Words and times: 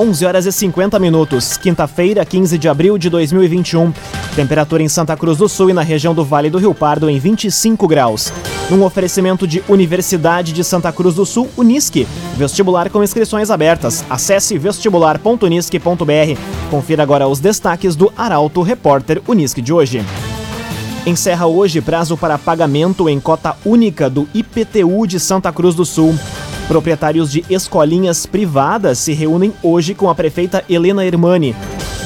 11 0.00 0.24
horas 0.24 0.46
e 0.46 0.52
50 0.52 0.98
minutos, 0.98 1.58
quinta-feira, 1.58 2.24
15 2.24 2.56
de 2.56 2.70
abril 2.70 2.96
de 2.96 3.10
2021. 3.10 3.92
Temperatura 4.34 4.82
em 4.82 4.88
Santa 4.88 5.14
Cruz 5.14 5.36
do 5.36 5.46
Sul 5.46 5.68
e 5.68 5.74
na 5.74 5.82
região 5.82 6.14
do 6.14 6.24
Vale 6.24 6.48
do 6.48 6.56
Rio 6.56 6.72
Pardo 6.72 7.10
em 7.10 7.18
25 7.18 7.86
graus. 7.86 8.32
Num 8.70 8.82
oferecimento 8.82 9.46
de 9.46 9.62
Universidade 9.68 10.54
de 10.54 10.64
Santa 10.64 10.90
Cruz 10.90 11.16
do 11.16 11.26
Sul, 11.26 11.50
Unisque. 11.54 12.08
Vestibular 12.34 12.88
com 12.88 13.04
inscrições 13.04 13.50
abertas. 13.50 14.02
Acesse 14.08 14.56
vestibular.unisque.br. 14.56 16.40
Confira 16.70 17.02
agora 17.02 17.28
os 17.28 17.38
destaques 17.38 17.94
do 17.94 18.10
Arauto 18.16 18.62
Repórter 18.62 19.20
Unisque 19.28 19.60
de 19.60 19.70
hoje. 19.70 20.02
Encerra 21.04 21.46
hoje 21.46 21.82
prazo 21.82 22.16
para 22.16 22.38
pagamento 22.38 23.06
em 23.06 23.20
cota 23.20 23.54
única 23.66 24.08
do 24.08 24.26
IPTU 24.32 25.06
de 25.06 25.20
Santa 25.20 25.52
Cruz 25.52 25.74
do 25.74 25.84
Sul. 25.84 26.14
Proprietários 26.70 27.32
de 27.32 27.44
escolinhas 27.50 28.26
privadas 28.26 29.00
se 29.00 29.12
reúnem 29.12 29.52
hoje 29.60 29.92
com 29.92 30.08
a 30.08 30.14
prefeita 30.14 30.64
Helena 30.68 31.04
Hermani. 31.04 31.52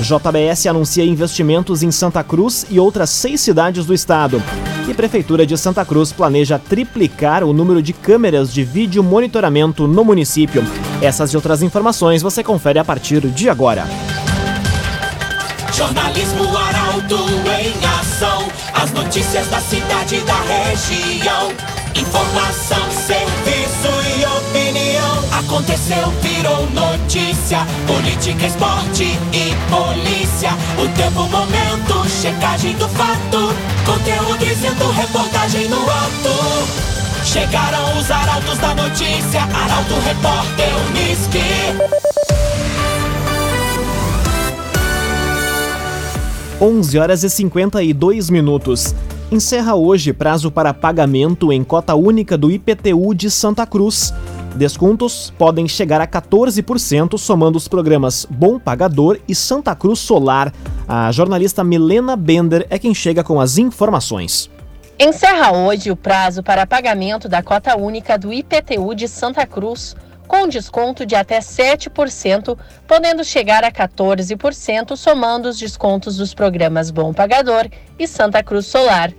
JBS 0.01 0.67
anuncia 0.67 1.05
investimentos 1.05 1.83
em 1.83 1.91
Santa 1.91 2.25
Cruz 2.25 2.65
e 2.71 2.81
outras 2.81 3.11
seis 3.11 3.43
cidades 3.43 3.85
do 3.85 3.93
estado. 3.93 4.43
E 4.89 4.95
Prefeitura 4.95 5.45
de 5.45 5.55
Santa 5.59 5.85
Cruz 5.85 6.13
planeja 6.13 6.59
triplicar 6.59 7.45
o 7.45 7.53
número 7.53 7.83
de 7.83 7.93
câmeras 7.93 8.51
de 8.51 8.65
vídeo 8.65 9.05
monitoramento 9.05 9.87
no 9.87 10.03
município. 10.03 10.65
Essas 11.03 11.35
e 11.35 11.37
outras 11.37 11.63
informações 11.63 12.23
você 12.23 12.43
confere 12.43 12.79
a 12.79 12.85
partir 12.87 13.21
de 13.21 13.51
agora. 13.51 13.87
Jornalismo 15.75 16.45
Arauto 16.57 17.19
em 17.61 18.01
ação. 18.01 18.49
As 18.73 18.91
notícias 18.93 19.47
da 19.49 19.61
cidade 19.61 20.15
e 20.17 20.21
da 20.21 20.41
região. 20.41 21.53
Informação, 21.95 22.91
serviço. 23.07 23.54
Aconteceu, 25.39 26.11
virou 26.23 26.71
notícia. 26.71 27.67
Política, 27.89 28.47
esporte 28.47 29.03
e 29.33 29.53
polícia. 29.69 30.51
O 30.79 30.89
tempo, 30.97 31.29
momento, 31.29 32.09
checagem 32.09 32.77
do 32.77 32.89
fato. 32.91 33.53
Conteúdo 33.85 34.39
dizendo, 34.39 34.89
reportagem 34.93 35.69
no 35.69 35.83
ato. 35.83 37.25
Chegaram 37.25 37.99
os 37.99 38.09
arautos 38.13 38.59
da 38.59 38.75
notícia. 38.77 39.43
Arauto, 39.43 39.95
repórter, 40.07 40.69
Unisque. 40.91 41.41
11 46.61 46.99
horas 46.99 47.25
e 47.25 47.31
52 47.31 48.31
minutos. 48.31 48.95
Encerra 49.33 49.75
hoje 49.75 50.13
prazo 50.13 50.49
para 50.49 50.73
pagamento 50.73 51.53
em 51.53 51.65
cota 51.65 51.95
única 51.97 52.39
do 52.39 52.53
IPTU 52.53 53.13
de 53.15 53.29
Santa 53.29 53.67
Cruz. 53.67 54.15
Descontos 54.55 55.33
podem 55.37 55.67
chegar 55.67 56.01
a 56.01 56.07
14%, 56.07 57.19
somando 57.19 57.59
os 57.59 57.67
programas 57.67 58.25
Bom 58.31 58.59
Pagador 58.59 59.19
e 59.27 59.35
Santa 59.35 59.75
Cruz 59.75 59.99
Solar. 59.99 60.53
A 60.87 61.11
jornalista 61.11 61.65
Milena 61.65 62.15
Bender 62.15 62.67
é 62.71 62.79
quem 62.79 62.95
chega 62.95 63.25
com 63.25 63.41
as 63.41 63.59
informações. 63.59 64.49
Encerra 64.97 65.53
hoje 65.53 65.91
o 65.91 65.97
prazo 65.97 66.41
para 66.41 66.67
pagamento 66.67 67.29
da 67.29 67.43
cota 67.43 67.77
única 67.77 68.17
do 68.17 68.33
IPTU 68.33 68.95
de 68.95 69.09
Santa 69.09 69.45
Cruz 69.45 69.97
com 70.27 70.49
desconto 70.49 71.05
de 71.05 71.15
até 71.15 71.39
7%, 71.39 72.59
podendo 72.87 73.25
chegar 73.25 73.65
a 73.65 73.71
14%, 73.71 74.97
somando 74.97 75.49
os 75.49 75.59
descontos 75.59 76.17
dos 76.17 76.35
programas 76.35 76.91
Bom 76.91 77.13
Pagador 77.13 77.69
e 77.99 78.07
Santa 78.07 78.43
Cruz 78.43 78.67
Solar. 78.67 79.13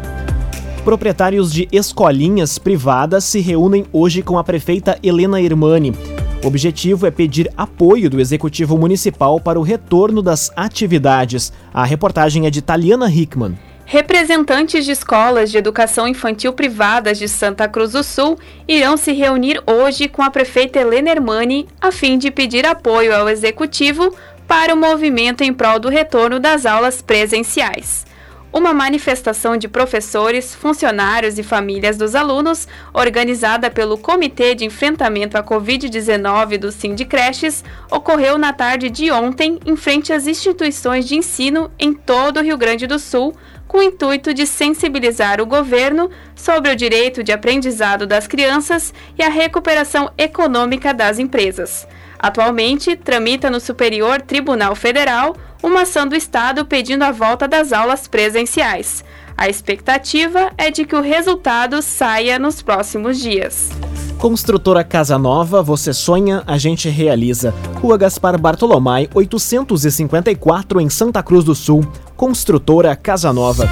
Proprietários 0.85 1.53
de 1.53 1.69
escolinhas 1.71 2.59
privadas 2.59 3.23
se 3.23 3.39
reúnem 3.39 3.87
hoje 3.93 4.23
com 4.23 4.37
a 4.37 4.43
prefeita 4.43 4.99
Helena 5.01 5.41
Irmani. 5.41 5.95
O 6.43 6.47
objetivo 6.47 7.07
é 7.07 7.11
pedir 7.11 7.53
apoio 7.55 8.09
do 8.09 8.19
Executivo 8.19 8.79
Municipal 8.79 9.39
para 9.39 9.61
o 9.61 9.63
retorno 9.63 10.23
das 10.23 10.51
atividades. 10.57 11.53
A 11.73 11.85
reportagem 11.85 12.47
é 12.47 12.51
de 12.51 12.63
Taliana 12.63 13.11
Hickman. 13.11 13.59
Representantes 13.85 14.87
de 14.87 14.93
escolas 14.93 15.51
de 15.51 15.59
educação 15.59 16.09
infantil 16.09 16.55
privadas 16.55 17.19
de 17.19 17.29
Santa 17.29 17.69
Cruz 17.69 17.93
do 17.93 18.03
Sul 18.03 18.39
irão 18.67 18.97
se 18.97 19.13
reunir 19.13 19.63
hoje 19.67 20.09
com 20.09 20.23
a 20.23 20.31
prefeita 20.31 20.79
Helena 20.79 21.11
Hermani 21.11 21.69
a 21.79 21.93
fim 21.93 22.17
de 22.17 22.31
pedir 22.31 22.65
apoio 22.65 23.15
ao 23.15 23.29
Executivo 23.29 24.15
para 24.49 24.73
o 24.73 24.79
movimento 24.79 25.43
em 25.43 25.53
prol 25.53 25.79
do 25.79 25.91
retorno 25.91 26.41
das 26.41 26.65
aulas 26.65 27.03
presenciais 27.03 28.09
uma 28.53 28.73
manifestação 28.73 29.57
de 29.57 29.69
professores, 29.69 30.55
funcionários 30.55 31.39
e 31.39 31.43
famílias 31.43 31.97
dos 31.97 32.15
alunos, 32.15 32.67
organizada 32.93 33.71
pelo 33.71 33.97
Comitê 33.97 34.55
de 34.55 34.65
Enfrentamento 34.65 35.39
à 35.39 35.43
Covid-19 35.43 36.59
do 36.59 36.73
Sindicreches, 36.73 37.65
ocorreu 37.91 38.37
na 38.39 38.53
tarde 38.53 38.91
de 38.91 39.11
ontem 39.11 39.59
em 39.65 39.77
frente 39.77 40.13
às 40.13 40.27
instituições 40.27 41.07
de 41.07 41.17
ensino 41.17 41.71
em 41.79 41.93
todo 41.93 42.39
o 42.39 42.43
Rio 42.43 42.59
Grande 42.59 42.87
do 42.87 42.99
Sul, 42.99 43.35
com 43.69 43.79
o 43.79 43.83
intuito 43.83 44.35
de 44.35 44.47
sensibilizar 44.47 45.41
o 45.41 45.47
governo 45.47 46.11
sobre 46.35 46.73
o 46.73 46.77
direito 46.77 47.23
de 47.23 47.31
aprendizado 47.31 48.05
das 48.05 48.27
crianças 48.27 48.93
e 49.17 49.23
a 49.23 49.29
recuperação 49.29 50.11
econômica 50.19 50.93
das 50.93 51.21
empresas. 51.21 51.87
Atualmente, 52.19 52.97
tramita 52.97 53.49
no 53.49 53.61
Superior 53.61 54.21
Tribunal 54.21 54.75
Federal 54.75 55.37
uma 55.63 55.83
ação 55.83 56.07
do 56.07 56.17
Estado 56.17 56.65
pedindo 56.65 57.03
a 57.03 57.13
volta 57.13 57.47
das 57.47 57.73
aulas 57.73 58.09
presenciais. 58.09 59.05
A 59.37 59.49
expectativa 59.49 60.53
é 60.59 60.71
de 60.71 60.85
que 60.85 60.95
o 60.95 61.01
resultado 61.01 61.81
saia 61.81 62.39
nos 62.39 62.61
próximos 62.61 63.19
dias. 63.19 63.71
Construtora 64.19 64.85
Casa 64.85 65.19
Nova, 65.19 65.63
você 65.63 65.95
sonha, 65.95 66.43
a 66.47 66.59
gente 66.59 66.91
realiza. 66.91 67.55
Rua 67.81 67.97
Gaspar 67.97 68.39
Bartolomai, 68.39 69.09
854 69.15 70.79
em 70.79 70.91
Santa 70.91 71.23
Cruz 71.23 71.43
do 71.43 71.55
Sul. 71.55 71.87
Construtora 72.17 72.95
Casa 72.95 73.33
Nova. 73.33 73.67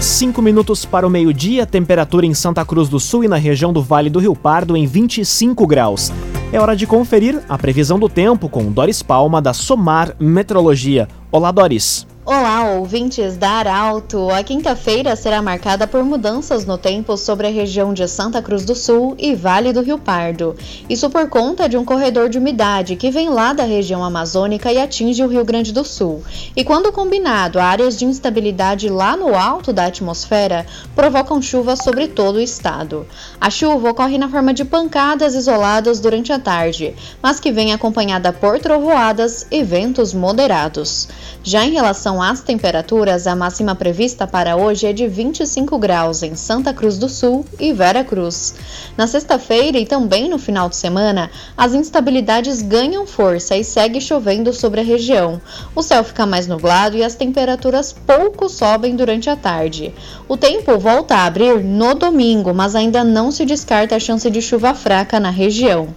Cinco 0.00 0.42
minutos 0.42 0.84
para 0.84 1.06
o 1.06 1.10
meio-dia, 1.10 1.64
temperatura 1.64 2.26
em 2.26 2.34
Santa 2.34 2.64
Cruz 2.64 2.88
do 2.88 2.98
Sul 2.98 3.22
e 3.22 3.28
na 3.28 3.36
região 3.36 3.72
do 3.72 3.82
Vale 3.82 4.10
do 4.10 4.18
Rio 4.18 4.34
Pardo 4.34 4.76
em 4.76 4.86
25 4.86 5.64
graus. 5.66 6.12
É 6.50 6.58
hora 6.58 6.74
de 6.74 6.86
conferir 6.86 7.42
a 7.46 7.58
previsão 7.58 7.98
do 7.98 8.08
tempo 8.08 8.48
com 8.48 8.72
Doris 8.72 9.02
Palma 9.02 9.42
da 9.42 9.52
Somar 9.52 10.16
Metrologia. 10.18 11.06
Olá, 11.30 11.52
Doris. 11.52 12.07
Olá, 12.30 12.72
ouvintes 12.72 13.38
da 13.38 13.52
Arauto! 13.52 14.28
A 14.28 14.42
quinta-feira 14.42 15.16
será 15.16 15.40
marcada 15.40 15.86
por 15.86 16.04
mudanças 16.04 16.66
no 16.66 16.76
tempo 16.76 17.16
sobre 17.16 17.46
a 17.46 17.50
região 17.50 17.94
de 17.94 18.06
Santa 18.06 18.42
Cruz 18.42 18.66
do 18.66 18.74
Sul 18.74 19.14
e 19.18 19.34
Vale 19.34 19.72
do 19.72 19.80
Rio 19.80 19.96
Pardo. 19.96 20.54
Isso 20.90 21.08
por 21.08 21.26
conta 21.30 21.66
de 21.66 21.78
um 21.78 21.86
corredor 21.86 22.28
de 22.28 22.36
umidade 22.36 22.96
que 22.96 23.10
vem 23.10 23.30
lá 23.30 23.54
da 23.54 23.64
região 23.64 24.04
amazônica 24.04 24.70
e 24.70 24.78
atinge 24.78 25.22
o 25.22 25.26
Rio 25.26 25.42
Grande 25.42 25.72
do 25.72 25.82
Sul. 25.82 26.22
E 26.54 26.62
quando 26.62 26.92
combinado 26.92 27.58
áreas 27.58 27.98
de 27.98 28.04
instabilidade 28.04 28.90
lá 28.90 29.16
no 29.16 29.34
alto 29.34 29.72
da 29.72 29.86
atmosfera, 29.86 30.66
provocam 30.94 31.40
chuva 31.40 31.76
sobre 31.76 32.08
todo 32.08 32.36
o 32.36 32.42
estado. 32.42 33.06
A 33.40 33.48
chuva 33.48 33.88
ocorre 33.88 34.18
na 34.18 34.28
forma 34.28 34.52
de 34.52 34.66
pancadas 34.66 35.34
isoladas 35.34 35.98
durante 35.98 36.30
a 36.30 36.38
tarde, 36.38 36.94
mas 37.22 37.40
que 37.40 37.50
vem 37.50 37.72
acompanhada 37.72 38.34
por 38.34 38.58
trovoadas 38.58 39.46
e 39.50 39.62
ventos 39.62 40.12
moderados. 40.12 41.08
Já 41.42 41.64
em 41.64 41.72
relação 41.72 42.17
relação 42.18 42.22
às 42.22 42.40
temperaturas, 42.40 43.26
a 43.26 43.34
máxima 43.34 43.74
prevista 43.74 44.26
para 44.26 44.56
hoje 44.56 44.86
é 44.86 44.92
de 44.92 45.06
25 45.06 45.78
graus 45.78 46.22
em 46.22 46.34
Santa 46.34 46.74
Cruz 46.74 46.98
do 46.98 47.08
Sul 47.08 47.44
e 47.58 47.72
Vera 47.72 48.04
Cruz. 48.04 48.54
Na 48.96 49.06
sexta-feira 49.06 49.78
e 49.78 49.86
também 49.86 50.28
no 50.28 50.38
final 50.38 50.68
de 50.68 50.76
semana, 50.76 51.30
as 51.56 51.74
instabilidades 51.74 52.62
ganham 52.62 53.06
força 53.06 53.56
e 53.56 53.64
segue 53.64 54.00
chovendo 54.00 54.52
sobre 54.52 54.80
a 54.80 54.84
região. 54.84 55.40
O 55.74 55.82
céu 55.82 56.02
fica 56.02 56.26
mais 56.26 56.46
nublado 56.46 56.96
e 56.96 57.04
as 57.04 57.14
temperaturas 57.14 57.92
pouco 57.92 58.48
sobem 58.48 58.96
durante 58.96 59.30
a 59.30 59.36
tarde. 59.36 59.94
O 60.28 60.36
tempo 60.36 60.78
volta 60.78 61.14
a 61.16 61.24
abrir 61.24 61.62
no 61.62 61.94
domingo, 61.94 62.52
mas 62.52 62.74
ainda 62.74 63.04
não 63.04 63.30
se 63.30 63.44
descarta 63.44 63.96
a 63.96 64.00
chance 64.00 64.28
de 64.30 64.42
chuva 64.42 64.74
fraca 64.74 65.20
na 65.20 65.30
região. 65.30 65.88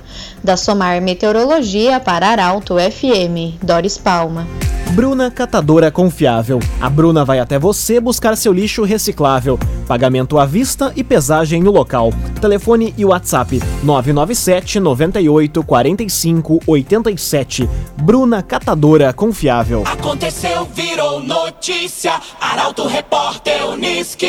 Da 0.44 0.56
Somar 0.56 1.02
Meteorologia 1.02 2.00
para 2.00 2.28
Arauto 2.28 2.76
FM, 2.76 3.62
Doris 3.64 3.98
Palma. 3.98 4.48
Bruna 4.94 5.32
Catadora 5.32 5.90
Confiável. 5.90 6.60
A 6.82 6.90
Bruna 6.90 7.24
vai 7.24 7.40
até 7.40 7.58
você 7.58 7.98
buscar 7.98 8.36
seu 8.36 8.52
lixo 8.52 8.84
reciclável. 8.84 9.58
Pagamento 9.88 10.38
à 10.38 10.46
vista 10.46 10.92
e 10.98 11.04
pesagem 11.04 11.64
no 11.64 11.72
local. 11.72 12.12
Telefone 12.42 12.94
e 12.98 13.06
WhatsApp 13.06 13.62
997 13.84 14.82
98 14.82 15.64
45 15.64 16.60
87. 16.68 17.70
Bruna 18.02 18.44
Catadora 18.44 19.14
Confiável. 19.14 19.84
Aconteceu, 19.86 20.68
virou 20.76 21.22
notícia. 21.24 22.20
Arauto 22.42 22.86
Repórter 22.86 23.66
Uniski. 23.70 24.28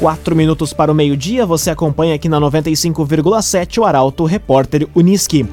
Quatro 0.00 0.34
minutos 0.34 0.72
para 0.72 0.90
o 0.90 0.94
meio-dia, 0.94 1.44
você 1.44 1.68
acompanha 1.68 2.14
aqui 2.14 2.26
na 2.26 2.40
95,7 2.40 3.76
o 3.76 3.84
Arauto 3.84 4.24
Repórter 4.24 4.88
Uniski. 4.94 5.46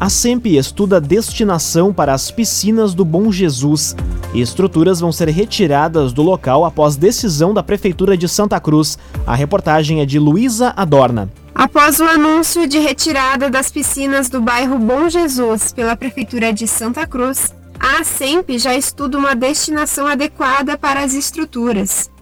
A 0.00 0.08
SEMP 0.08 0.46
estuda 0.46 0.98
destinação 0.98 1.92
para 1.92 2.14
as 2.14 2.30
piscinas 2.30 2.94
do 2.94 3.04
Bom 3.04 3.30
Jesus. 3.30 3.94
Estruturas 4.32 5.00
vão 5.00 5.12
ser 5.12 5.28
retiradas 5.28 6.14
do 6.14 6.22
local 6.22 6.64
após 6.64 6.96
decisão 6.96 7.52
da 7.52 7.62
Prefeitura 7.62 8.16
de 8.16 8.26
Santa 8.26 8.58
Cruz. 8.58 8.98
A 9.26 9.34
reportagem 9.34 10.00
é 10.00 10.06
de 10.06 10.18
Luísa 10.18 10.72
Adorna. 10.74 11.30
Após 11.54 12.00
o 12.00 12.04
anúncio 12.04 12.66
de 12.66 12.78
retirada 12.78 13.50
das 13.50 13.70
piscinas 13.70 14.30
do 14.30 14.40
bairro 14.40 14.78
Bom 14.78 15.10
Jesus 15.10 15.74
pela 15.74 15.94
Prefeitura 15.94 16.50
de 16.50 16.66
Santa 16.66 17.06
Cruz, 17.06 17.54
a 17.78 18.02
SEMP 18.02 18.58
já 18.58 18.74
estuda 18.74 19.18
uma 19.18 19.36
destinação 19.36 20.06
adequada 20.06 20.78
para 20.78 21.04
as 21.04 21.12
estruturas. 21.12 22.15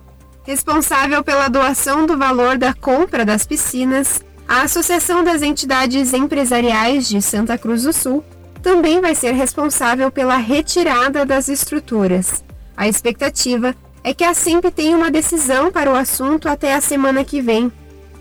Responsável 0.45 1.25
pela 1.25 1.49
doação 1.49 2.07
do 2.07 2.19
valor 2.19 2.59
da 2.59 2.75
compra 2.75 3.25
das 3.25 3.47
piscinas, 3.47 4.23
a 4.47 4.61
Associação 4.61 5.25
das 5.25 5.41
Entidades 5.41 6.13
Empresariais 6.13 7.09
de 7.09 7.23
Santa 7.23 7.57
Cruz 7.57 7.85
do 7.85 7.95
Sul 7.95 8.23
também 8.63 9.01
vai 9.01 9.15
ser 9.15 9.33
responsável 9.33 10.11
pela 10.11 10.37
retirada 10.37 11.25
das 11.25 11.49
estruturas. 11.49 12.45
A 12.77 12.87
expectativa 12.87 13.75
é 14.03 14.13
que 14.13 14.23
a 14.23 14.35
SEMP 14.35 14.67
tenha 14.71 14.97
uma 14.97 15.11
decisão 15.11 15.73
para 15.73 15.91
o 15.91 15.97
assunto 15.97 16.47
até 16.47 16.75
a 16.75 16.81
semana 16.81 17.25
que 17.25 17.41
vem. 17.41 17.73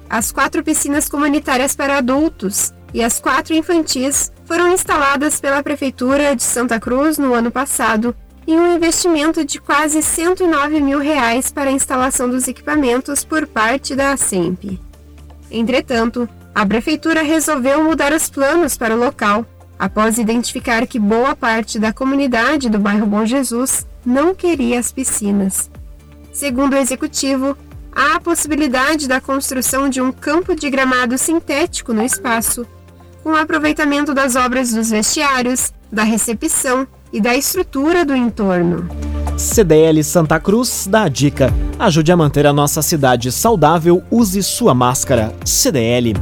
As 0.10 0.32
quatro 0.32 0.64
piscinas 0.64 1.10
comunitárias 1.10 1.76
para 1.76 1.98
adultos 1.98 2.74
e 2.94 3.04
as 3.04 3.20
quatro 3.20 3.54
infantis 3.54 4.32
foram 4.46 4.70
instaladas 4.70 5.42
pela 5.42 5.62
Prefeitura 5.62 6.36
de 6.38 6.44
Santa 6.44 6.80
Cruz 6.80 7.18
no 7.18 7.34
ano 7.34 7.52
passado 7.52 8.16
e 8.46 8.54
um 8.54 8.76
investimento 8.76 9.46
de 9.46 9.60
quase 9.60 10.02
109 10.02 10.82
mil 10.82 11.00
reais 11.00 11.52
para 11.52 11.70
a 11.70 11.74
instalação 11.74 12.30
dos 12.30 12.48
equipamentos 12.48 13.24
por 13.24 13.48
parte 13.48 13.96
da 13.96 14.14
ASEMP. 14.14 14.80
Entretanto, 15.50 16.28
a 16.54 16.66
prefeitura 16.66 17.24
resolveu 17.24 17.84
mudar 17.84 18.14
os 18.14 18.30
planos 18.30 18.78
para 18.78 18.96
o 18.96 19.00
local, 19.00 19.46
após 19.80 20.18
identificar 20.18 20.86
que 20.86 21.00
boa 21.00 21.36
parte 21.36 21.80
da 21.80 21.92
comunidade 21.92 22.70
do 22.70 22.80
bairro 22.80 23.06
Bom 23.06 23.26
Jesus 23.26 23.86
não 24.06 24.36
queria 24.36 24.80
as 24.80 24.92
piscinas. 24.92 25.70
Segundo 26.32 26.74
o 26.74 26.78
executivo, 26.78 27.58
há 27.96 28.16
a 28.16 28.20
possibilidade 28.20 29.08
da 29.08 29.22
construção 29.22 29.90
de 29.90 30.02
um 30.02 30.12
campo 30.12 30.56
de 30.56 30.70
gramado 30.70 31.18
sintético 31.18 31.94
no 31.94 32.04
espaço, 32.04 32.66
com 33.24 33.36
aproveitamento 33.36 34.14
das 34.14 34.36
obras 34.36 34.74
dos 34.74 34.90
vestiários, 34.90 35.74
da 35.92 36.04
recepção 36.04 36.88
e 37.14 37.22
da 37.22 37.36
estrutura 37.36 38.04
do 38.04 38.16
entorno. 38.16 38.90
CDL 39.38 40.04
Santa 40.04 40.40
Cruz 40.40 40.88
dá 40.90 41.04
a 41.04 41.08
dica: 41.08 41.54
ajude 41.78 42.12
a 42.12 42.18
manter 42.18 42.48
a 42.48 42.52
nossa 42.52 42.82
cidade 42.82 43.32
saudável, 43.32 44.02
use 44.10 44.42
sua 44.42 44.74
máscara. 44.74 45.34
CDL. 45.46 46.14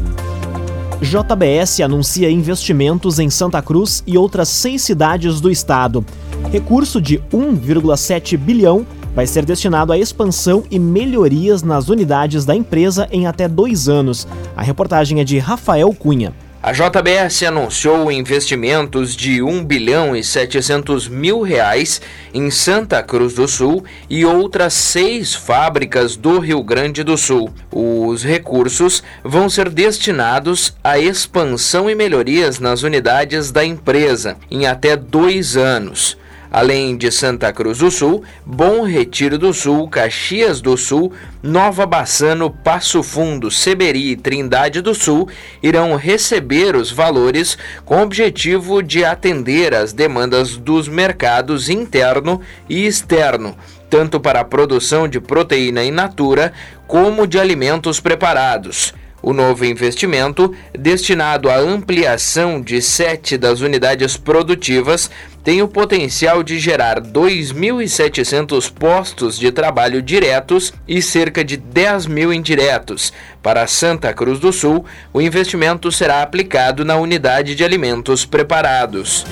JBS 1.02 1.80
anuncia 1.80 2.30
investimentos 2.30 3.18
em 3.18 3.30
Santa 3.30 3.62
Cruz 3.62 4.04
e 4.06 4.18
outras 4.18 4.50
seis 4.50 4.84
cidades 4.84 5.42
do 5.42 5.50
estado. 5.50 6.06
Recurso 6.52 7.02
de 7.02 7.18
1,7 7.34 8.38
bilhão 8.38 8.86
vai 9.16 9.26
ser 9.26 9.44
destinado 9.44 9.92
à 9.92 9.98
expansão 9.98 10.64
e 10.70 10.78
melhorias 10.78 11.64
nas 11.64 11.90
unidades 11.90 12.46
da 12.46 12.56
empresa 12.56 13.08
em 13.12 13.26
até 13.26 13.48
dois 13.48 13.90
anos. 13.90 14.28
A 14.56 14.62
reportagem 14.62 15.20
é 15.20 15.24
de 15.24 15.40
Rafael 15.40 15.92
Cunha. 15.94 16.34
A 16.64 16.74
JBS 16.74 17.42
anunciou 17.42 18.12
investimentos 18.12 19.16
de 19.16 19.42
1 19.42 19.66
bilhão 19.66 20.16
e 20.16 20.24
700 20.24 21.08
mil 21.08 21.42
reais 21.42 22.00
em 22.32 22.52
Santa 22.52 23.02
Cruz 23.02 23.34
do 23.34 23.48
Sul 23.48 23.84
e 24.08 24.24
outras 24.24 24.76
seis 24.76 25.34
fábricas 25.34 26.16
do 26.16 26.38
Rio 26.38 26.62
Grande 26.62 27.04
do 27.04 27.18
Sul. 27.18 27.52
Os 27.72 28.24
recursos 28.24 29.02
vão 29.24 29.50
ser 29.50 29.72
destinados 29.72 30.76
à 30.84 31.00
expansão 31.00 31.90
e 31.90 31.96
melhorias 31.96 32.60
nas 32.60 32.84
unidades 32.84 33.52
da 33.52 33.66
empresa 33.66 34.38
em 34.52 34.68
até 34.68 34.96
dois 34.96 35.58
anos. 35.58 36.21
Além 36.52 36.98
de 36.98 37.10
Santa 37.10 37.54
Cruz 37.54 37.78
do 37.78 37.90
Sul, 37.90 38.24
Bom 38.46 38.84
Retiro 38.84 39.38
do 39.38 39.54
Sul, 39.54 39.88
Caxias 39.88 40.60
do 40.60 40.76
Sul, 40.76 41.14
Nova 41.42 41.86
Bassano, 41.86 42.50
Passo 42.50 43.02
Fundo, 43.02 43.50
Seberi 43.50 44.12
e 44.12 44.18
Trindade 44.18 44.82
do 44.82 44.94
Sul 44.94 45.30
irão 45.64 45.96
receber 45.96 46.76
os 46.76 46.92
valores 46.92 47.58
com 47.86 48.00
o 48.00 48.02
objetivo 48.02 48.84
de 48.84 49.06
atender 49.06 49.74
às 49.74 49.94
demandas 49.94 50.58
dos 50.58 50.90
mercados 50.90 51.70
interno 51.70 52.42
e 52.68 52.86
externo, 52.86 53.56
tanto 53.90 54.20
para 54.20 54.42
a 54.42 54.46
produção 54.46 55.08
de 55.08 55.22
proteína 55.22 55.86
in 55.86 55.92
natura 55.92 56.52
como 56.86 57.26
de 57.26 57.40
alimentos 57.40 58.02
preparados. 58.02 58.94
O 59.22 59.34
novo 59.34 59.66
investimento, 59.66 60.54
destinado 60.74 61.50
à 61.50 61.58
ampliação 61.58 62.60
de 62.60 62.82
sete 62.82 63.38
das 63.38 63.62
unidades 63.62 64.18
produtivas, 64.18 65.12
tem 65.44 65.62
o 65.62 65.68
potencial 65.68 66.44
de 66.44 66.60
gerar 66.60 67.00
2.700 67.00 68.72
postos 68.72 69.38
de 69.38 69.52
trabalho 69.52 70.02
diretos 70.02 70.74
e 70.88 71.02
cerca 71.02 71.44
de 71.44 71.58
10 71.58 72.06
mil 72.08 72.34
indiretos. 72.34 73.14
Para 73.42 73.68
Santa 73.68 74.14
Cruz 74.14 74.40
do 74.40 74.52
Sul, 74.52 74.86
o 75.14 75.22
investimento 75.22 75.92
será 75.92 76.22
aplicado 76.22 76.86
na 76.86 76.96
unidade 76.98 77.56
de 77.56 77.64
alimentos 77.64 78.26
preparados. 78.26 79.26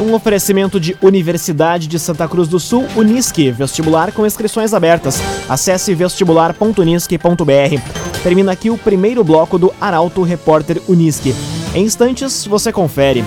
Um 0.00 0.14
oferecimento 0.14 0.80
de 0.80 0.96
Universidade 1.02 1.86
de 1.86 1.98
Santa 1.98 2.26
Cruz 2.26 2.48
do 2.48 2.58
Sul, 2.58 2.86
Unisque, 2.96 3.50
vestibular 3.50 4.12
com 4.12 4.24
inscrições 4.24 4.72
abertas. 4.72 5.20
Acesse 5.46 5.94
vestibular.unisque.br. 5.94 8.22
Termina 8.22 8.52
aqui 8.52 8.70
o 8.70 8.78
primeiro 8.78 9.22
bloco 9.22 9.58
do 9.58 9.74
Arauto 9.78 10.22
Repórter 10.22 10.80
Unisque. 10.88 11.34
Em 11.74 11.84
instantes, 11.84 12.46
você 12.46 12.72
confere. 12.72 13.22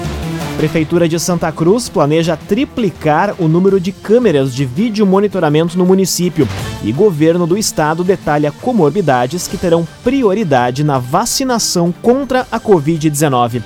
Prefeitura 0.58 1.08
de 1.08 1.20
Santa 1.20 1.52
Cruz 1.52 1.90
planeja 1.90 2.36
triplicar 2.36 3.36
o 3.38 3.48
número 3.48 3.80
de 3.80 3.92
câmeras 3.92 4.54
de 4.54 4.66
vídeo 4.66 5.06
monitoramento 5.06 5.78
no 5.78 5.86
município 5.86 6.48
e 6.84 6.92
governo 6.92 7.46
do 7.46 7.56
estado 7.56 8.04
detalha 8.04 8.52
comorbidades 8.52 9.48
que 9.48 9.58
terão 9.58 9.88
prioridade 10.04 10.84
na 10.84 10.98
vacinação 10.98 11.94
contra 12.02 12.48
a 12.52 12.60
Covid-19. 12.60 13.62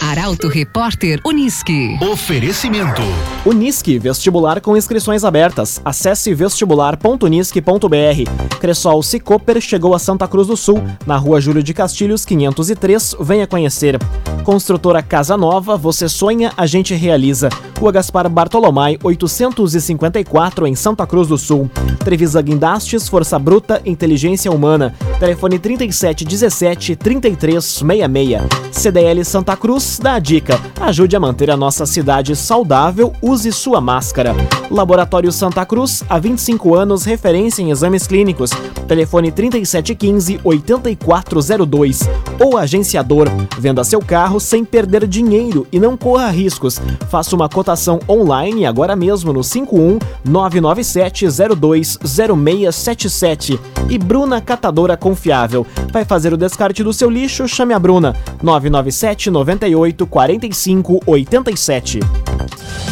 Arauto 0.00 0.48
Repórter 0.48 1.20
Uniski. 1.24 1.98
Oferecimento. 2.00 3.02
Unisque, 3.44 3.98
vestibular 3.98 4.60
com 4.60 4.76
inscrições 4.76 5.24
abertas. 5.24 5.80
Acesse 5.84 6.32
vestibular.unisque.br. 6.34 8.58
Cressol 8.60 9.02
Cicoper 9.02 9.60
chegou 9.60 9.94
a 9.94 9.98
Santa 9.98 10.28
Cruz 10.28 10.46
do 10.46 10.56
Sul, 10.56 10.82
na 11.06 11.16
rua 11.16 11.40
Júlio 11.40 11.62
de 11.62 11.74
Castilhos, 11.74 12.24
503. 12.24 13.16
Venha 13.20 13.46
conhecer. 13.46 13.98
Construtora 14.44 15.02
Casa 15.02 15.36
Nova, 15.36 15.76
você 15.76 16.08
sonha, 16.08 16.52
a 16.56 16.66
gente 16.66 16.94
realiza. 16.94 17.48
Rua 17.78 17.92
Gaspar 17.92 18.28
Bartolomai, 18.28 18.98
854, 19.02 20.66
em 20.66 20.74
Santa 20.74 21.06
Cruz 21.06 21.28
do 21.28 21.36
Sul. 21.36 21.70
Trevisa 22.04 22.40
Guindastes, 22.40 23.08
Força 23.08 23.38
Bruta, 23.38 23.82
Inteligência 23.84 24.50
Humana. 24.50 24.94
Telefone 25.20 25.58
3717 25.58 26.96
3366. 26.96 28.48
CDL 28.72 29.24
Santa 29.24 29.56
Cruz 29.56 29.87
Dá 29.96 30.14
a 30.14 30.18
dica: 30.18 30.60
ajude 30.80 31.14
a 31.14 31.20
manter 31.20 31.50
a 31.50 31.56
nossa 31.56 31.86
cidade 31.86 32.34
saudável, 32.34 33.12
use 33.22 33.52
sua 33.52 33.80
máscara. 33.80 34.34
Laboratório 34.70 35.30
Santa 35.30 35.64
Cruz, 35.64 36.02
há 36.08 36.18
25 36.18 36.74
anos, 36.74 37.04
referência 37.04 37.62
em 37.62 37.70
exames 37.70 38.06
clínicos. 38.06 38.50
Telefone 38.88 39.30
3715-8402. 39.30 42.08
Ou 42.40 42.58
agenciador. 42.58 43.28
Venda 43.58 43.84
seu 43.84 44.00
carro 44.00 44.40
sem 44.40 44.64
perder 44.64 45.06
dinheiro 45.06 45.66
e 45.70 45.78
não 45.78 45.96
corra 45.96 46.30
riscos. 46.30 46.80
Faça 47.08 47.36
uma 47.36 47.48
cotação 47.48 48.00
online 48.08 48.66
agora 48.66 48.96
mesmo 48.96 49.32
no 49.32 49.44
51 49.44 50.00
997 50.24 51.26
020677. 51.26 53.60
E 53.88 53.96
Bruna 53.98 54.40
Catadora 54.40 54.96
Confiável. 54.96 55.64
Vai 55.92 56.04
fazer 56.04 56.32
o 56.32 56.36
descarte 56.36 56.82
do 56.82 56.92
seu 56.92 57.08
lixo? 57.08 57.48
Chame 57.48 57.74
a 57.74 57.78
Bruna. 57.78 58.14
997 58.42 59.30
98 59.30 60.06
45 60.06 61.00
87. 61.06 62.00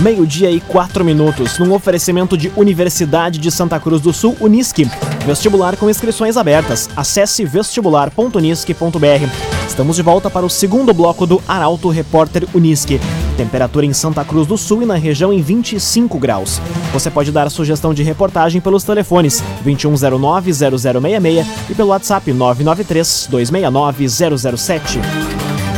Meio-dia 0.01 0.51
e 0.51 0.61
quatro 0.61 1.05
minutos, 1.05 1.59
num 1.59 1.73
oferecimento 1.73 2.37
de 2.37 2.53
Universidade 2.55 3.39
de 3.39 3.51
Santa 3.51 3.81
Cruz 3.81 4.03
do 4.03 4.13
Sul, 4.13 4.37
Unisque. 4.41 4.85
Vestibular 5.25 5.77
com 5.77 5.89
inscrições 5.89 6.37
abertas. 6.37 6.89
Acesse 6.95 7.45
vestibular.unisque.br. 7.45 9.67
Estamos 9.67 9.97
de 9.97 10.03
volta 10.03 10.29
para 10.29 10.45
o 10.45 10.51
segundo 10.51 10.93
bloco 10.93 11.27
do 11.27 11.43
Arauto 11.49 11.89
Repórter 11.89 12.47
Unisque. 12.55 13.01
Temperatura 13.37 13.87
em 13.87 13.93
Santa 13.93 14.25
Cruz 14.25 14.47
do 14.47 14.57
Sul 14.57 14.83
e 14.83 14.87
na 14.87 14.95
região 14.95 15.33
em 15.33 15.43
25 15.43 16.17
graus. 16.19 16.61
Você 16.93 17.11
pode 17.11 17.33
dar 17.33 17.51
sugestão 17.51 17.93
de 17.93 18.03
reportagem 18.03 18.61
pelos 18.61 18.85
telefones 18.85 19.43
2109-0066 19.65 21.45
e 21.71 21.75
pelo 21.75 21.89
WhatsApp 21.91 22.33
993-269-007. 22.33 25.01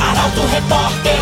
Arauto 0.01 0.41
Repórter. 0.53 1.19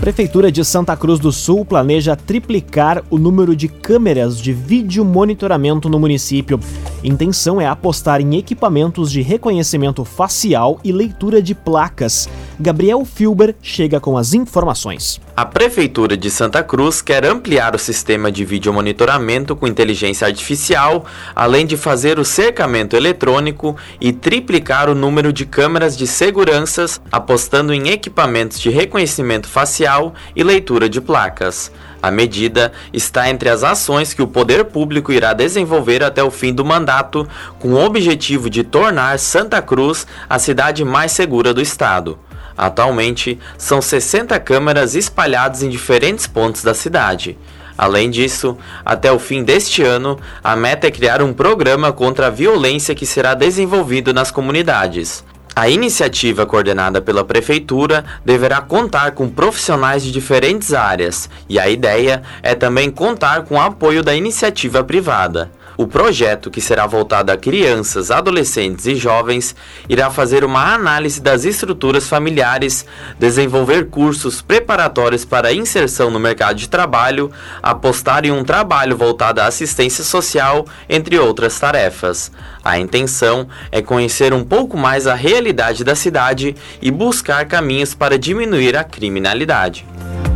Prefeitura 0.00 0.50
de 0.50 0.64
Santa 0.64 0.96
Cruz 0.96 1.20
do 1.20 1.30
Sul 1.30 1.62
planeja 1.62 2.16
triplicar 2.16 3.04
o 3.10 3.18
número 3.18 3.54
de 3.54 3.68
câmeras 3.68 4.40
de 4.40 4.50
vídeo 4.50 5.04
monitoramento 5.04 5.90
no 5.90 5.98
município. 5.98 6.58
Intenção 7.04 7.60
é 7.60 7.66
apostar 7.66 8.18
em 8.18 8.36
equipamentos 8.36 9.12
de 9.12 9.20
reconhecimento 9.20 10.02
facial 10.02 10.80
e 10.82 10.90
leitura 10.90 11.42
de 11.42 11.54
placas. 11.54 12.30
Gabriel 12.58 13.04
Filber 13.04 13.54
chega 13.60 14.00
com 14.00 14.16
as 14.16 14.32
informações. 14.32 15.20
A 15.40 15.46
Prefeitura 15.46 16.18
de 16.18 16.30
Santa 16.30 16.62
Cruz 16.62 17.00
quer 17.00 17.24
ampliar 17.24 17.74
o 17.74 17.78
sistema 17.78 18.30
de 18.30 18.44
vídeo 18.44 18.74
monitoramento 18.74 19.56
com 19.56 19.66
inteligência 19.66 20.26
artificial, 20.26 21.06
além 21.34 21.64
de 21.64 21.78
fazer 21.78 22.18
o 22.18 22.26
cercamento 22.26 22.94
eletrônico 22.94 23.74
e 23.98 24.12
triplicar 24.12 24.90
o 24.90 24.94
número 24.94 25.32
de 25.32 25.46
câmeras 25.46 25.96
de 25.96 26.06
seguranças, 26.06 27.00
apostando 27.10 27.72
em 27.72 27.88
equipamentos 27.88 28.60
de 28.60 28.68
reconhecimento 28.68 29.48
facial 29.48 30.12
e 30.36 30.42
leitura 30.42 30.90
de 30.90 31.00
placas. 31.00 31.72
A 32.02 32.10
medida 32.10 32.70
está 32.92 33.30
entre 33.30 33.48
as 33.48 33.64
ações 33.64 34.12
que 34.12 34.20
o 34.20 34.28
poder 34.28 34.66
público 34.66 35.10
irá 35.10 35.32
desenvolver 35.32 36.04
até 36.04 36.22
o 36.22 36.30
fim 36.30 36.52
do 36.52 36.66
mandato, 36.66 37.26
com 37.58 37.72
o 37.72 37.82
objetivo 37.82 38.50
de 38.50 38.62
tornar 38.62 39.18
Santa 39.18 39.62
Cruz 39.62 40.06
a 40.28 40.38
cidade 40.38 40.84
mais 40.84 41.12
segura 41.12 41.54
do 41.54 41.62
estado. 41.62 42.18
Atualmente, 42.60 43.38
são 43.56 43.80
60 43.80 44.38
câmeras 44.40 44.94
espalhadas 44.94 45.62
em 45.62 45.70
diferentes 45.70 46.26
pontos 46.26 46.62
da 46.62 46.74
cidade. 46.74 47.38
Além 47.76 48.10
disso, 48.10 48.54
até 48.84 49.10
o 49.10 49.18
fim 49.18 49.42
deste 49.42 49.82
ano, 49.82 50.20
a 50.44 50.54
meta 50.54 50.86
é 50.86 50.90
criar 50.90 51.22
um 51.22 51.32
programa 51.32 51.90
contra 51.90 52.26
a 52.26 52.30
violência 52.30 52.94
que 52.94 53.06
será 53.06 53.32
desenvolvido 53.32 54.12
nas 54.12 54.30
comunidades. 54.30 55.24
A 55.56 55.70
iniciativa 55.70 56.44
coordenada 56.44 57.00
pela 57.00 57.24
Prefeitura 57.24 58.04
deverá 58.26 58.60
contar 58.60 59.12
com 59.12 59.26
profissionais 59.26 60.02
de 60.02 60.12
diferentes 60.12 60.74
áreas, 60.74 61.30
e 61.48 61.58
a 61.58 61.66
ideia 61.66 62.22
é 62.42 62.54
também 62.54 62.90
contar 62.90 63.44
com 63.44 63.54
o 63.54 63.60
apoio 63.60 64.02
da 64.02 64.14
iniciativa 64.14 64.84
privada. 64.84 65.50
O 65.80 65.86
projeto, 65.86 66.50
que 66.50 66.60
será 66.60 66.86
voltado 66.86 67.32
a 67.32 67.38
crianças, 67.38 68.10
adolescentes 68.10 68.84
e 68.84 68.94
jovens, 68.94 69.56
irá 69.88 70.10
fazer 70.10 70.44
uma 70.44 70.74
análise 70.74 71.22
das 71.22 71.46
estruturas 71.46 72.06
familiares, 72.06 72.84
desenvolver 73.18 73.88
cursos 73.88 74.42
preparatórios 74.42 75.24
para 75.24 75.54
inserção 75.54 76.10
no 76.10 76.20
mercado 76.20 76.56
de 76.56 76.68
trabalho, 76.68 77.32
apostar 77.62 78.26
em 78.26 78.30
um 78.30 78.44
trabalho 78.44 78.94
voltado 78.94 79.40
à 79.40 79.46
assistência 79.46 80.04
social, 80.04 80.66
entre 80.86 81.18
outras 81.18 81.58
tarefas. 81.58 82.30
A 82.62 82.78
intenção 82.78 83.48
é 83.72 83.80
conhecer 83.80 84.34
um 84.34 84.44
pouco 84.44 84.76
mais 84.76 85.06
a 85.06 85.14
realidade 85.14 85.82
da 85.82 85.94
cidade 85.94 86.54
e 86.82 86.90
buscar 86.90 87.46
caminhos 87.46 87.94
para 87.94 88.18
diminuir 88.18 88.76
a 88.76 88.84
criminalidade 88.84 89.86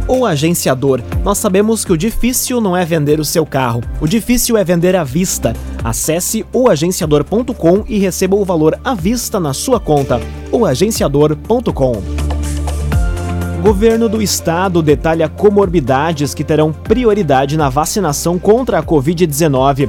ou 0.07 0.27
agenciador. 0.27 1.01
Nós 1.23 1.39
sabemos 1.39 1.85
que 1.85 1.93
o 1.93 1.97
difícil 1.97 2.61
não 2.61 2.77
é 2.77 2.85
vender 2.85 3.21
o 3.21 3.25
seu 3.25 3.45
carro, 3.45 3.83
o 4.01 4.07
difícil 4.07 4.57
é 4.57 4.65
vender 4.65 4.97
à 4.97 5.05
vista. 5.05 5.55
Acesse 5.83 6.45
oagenciador.com 6.53 7.85
e 7.89 7.99
receba 7.99 8.37
o 8.37 8.45
valor 8.45 8.79
à 8.85 8.95
vista 8.95 9.39
na 9.41 9.53
sua 9.53 9.81
conta. 9.81 10.21
oagenciador.com 10.51 12.03
Governo 13.65 14.11
do 14.11 14.21
Estado 14.21 14.83
detalha 14.83 15.27
comorbidades 15.27 16.35
que 16.35 16.45
terão 16.45 16.71
prioridade 16.71 17.57
na 17.57 17.71
vacinação 17.71 18.39
contra 18.39 18.79
a 18.79 18.83
Covid-19. 18.83 19.89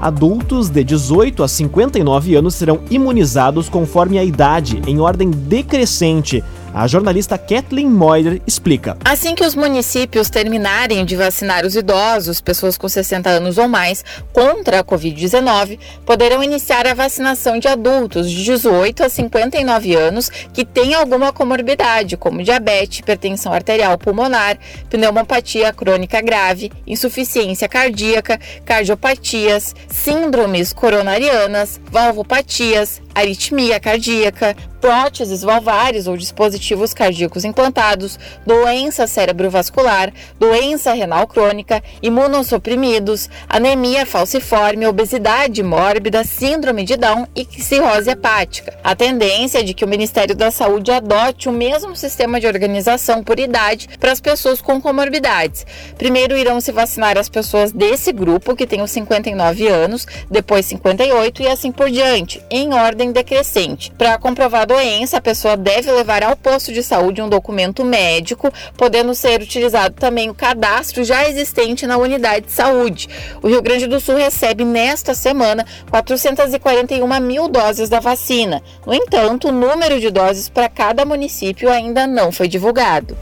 Adultos 0.00 0.68
de 0.68 0.84
18 0.84 1.42
a 1.42 1.48
59 1.48 2.36
anos 2.36 2.54
serão 2.54 2.80
imunizados 2.88 3.68
conforme 3.68 4.16
a 4.16 4.24
idade, 4.24 4.80
em 4.86 5.00
ordem 5.00 5.28
decrescente. 5.28 6.44
A 6.78 6.86
jornalista 6.86 7.38
Kathleen 7.38 7.88
Moyer 7.88 8.42
explica. 8.46 8.98
Assim 9.02 9.34
que 9.34 9.42
os 9.42 9.54
municípios 9.54 10.28
terminarem 10.28 11.06
de 11.06 11.16
vacinar 11.16 11.64
os 11.64 11.74
idosos, 11.74 12.42
pessoas 12.42 12.76
com 12.76 12.86
60 12.86 13.30
anos 13.30 13.56
ou 13.56 13.66
mais, 13.66 14.04
contra 14.30 14.80
a 14.80 14.84
Covid-19, 14.84 15.78
poderão 16.04 16.44
iniciar 16.44 16.86
a 16.86 16.92
vacinação 16.92 17.58
de 17.58 17.66
adultos 17.66 18.30
de 18.30 18.44
18 18.44 19.04
a 19.04 19.08
59 19.08 19.94
anos 19.94 20.28
que 20.28 20.66
têm 20.66 20.92
alguma 20.92 21.32
comorbidade, 21.32 22.14
como 22.18 22.42
diabetes, 22.42 22.98
hipertensão 22.98 23.54
arterial 23.54 23.96
pulmonar, 23.96 24.58
pneumopatia 24.90 25.72
crônica 25.72 26.20
grave, 26.20 26.70
insuficiência 26.86 27.70
cardíaca, 27.70 28.38
cardiopatias, 28.66 29.74
síndromes 29.88 30.74
coronarianas, 30.74 31.80
valvopatias, 31.90 33.00
aritmia 33.16 33.80
cardíaca, 33.80 34.54
próteses 34.80 35.42
valvares 35.42 36.06
ou 36.06 36.16
dispositivos 36.16 36.92
cardíacos 36.92 37.44
implantados, 37.44 38.18
doença 38.46 39.06
cerebrovascular, 39.06 40.12
doença 40.38 40.92
renal 40.92 41.26
crônica, 41.26 41.82
imunossuprimidos, 42.02 43.28
anemia 43.48 44.04
falciforme, 44.04 44.86
obesidade 44.86 45.62
mórbida, 45.62 46.22
síndrome 46.24 46.84
de 46.84 46.96
Down 46.96 47.26
e 47.34 47.44
cirrose 47.60 48.10
hepática. 48.10 48.78
A 48.84 48.94
tendência 48.94 49.58
é 49.58 49.62
de 49.62 49.74
que 49.74 49.84
o 49.84 49.88
Ministério 49.88 50.36
da 50.36 50.50
Saúde 50.50 50.92
adote 50.92 51.48
o 51.48 51.52
mesmo 51.52 51.96
sistema 51.96 52.38
de 52.38 52.46
organização 52.46 53.24
por 53.24 53.40
idade 53.40 53.88
para 53.98 54.12
as 54.12 54.20
pessoas 54.20 54.60
com 54.60 54.80
comorbidades. 54.80 55.66
Primeiro 55.96 56.36
irão 56.36 56.60
se 56.60 56.70
vacinar 56.70 57.16
as 57.18 57.28
pessoas 57.28 57.72
desse 57.72 58.12
grupo, 58.12 58.54
que 58.54 58.66
tem 58.66 58.82
os 58.82 58.90
59 58.90 59.66
anos, 59.68 60.06
depois 60.30 60.66
58 60.66 61.42
e 61.42 61.48
assim 61.48 61.72
por 61.72 61.90
diante, 61.90 62.42
em 62.50 62.72
ordem 62.74 63.05
decrescente. 63.12 63.92
Para 63.96 64.18
comprovar 64.18 64.62
a 64.62 64.66
doença, 64.66 65.16
a 65.16 65.20
pessoa 65.20 65.56
deve 65.56 65.90
levar 65.90 66.22
ao 66.22 66.36
posto 66.36 66.72
de 66.72 66.82
saúde 66.82 67.22
um 67.22 67.28
documento 67.28 67.84
médico, 67.84 68.52
podendo 68.76 69.14
ser 69.14 69.40
utilizado 69.40 69.94
também 69.94 70.30
o 70.30 70.34
cadastro 70.34 71.04
já 71.04 71.28
existente 71.28 71.86
na 71.86 71.96
unidade 71.96 72.46
de 72.46 72.52
saúde. 72.52 73.08
O 73.42 73.48
Rio 73.48 73.62
Grande 73.62 73.86
do 73.86 74.00
Sul 74.00 74.16
recebe 74.16 74.64
nesta 74.64 75.14
semana 75.14 75.66
441 75.90 77.20
mil 77.20 77.48
doses 77.48 77.88
da 77.88 78.00
vacina. 78.00 78.62
No 78.86 78.94
entanto, 78.94 79.48
o 79.48 79.52
número 79.52 80.00
de 80.00 80.10
doses 80.10 80.48
para 80.48 80.68
cada 80.68 81.04
município 81.04 81.70
ainda 81.70 82.06
não 82.06 82.30
foi 82.32 82.48
divulgado. 82.48 83.16